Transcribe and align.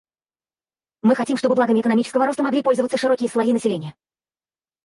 Мы 1.03 1.15
хотим, 1.15 1.37
чтобы 1.37 1.53
благами 1.53 1.79
экономического 1.81 2.25
роста 2.25 2.41
могли 2.41 2.63
пользоваться 2.63 2.97
широкие 2.97 3.29
слои 3.29 3.53
населения. 3.53 3.93